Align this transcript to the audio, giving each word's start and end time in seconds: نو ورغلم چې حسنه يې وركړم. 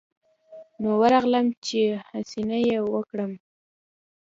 نو 0.81 0.89
ورغلم 1.01 1.47
چې 1.65 1.81
حسنه 2.09 2.57
يې 2.67 2.77
وركړم. 2.93 3.31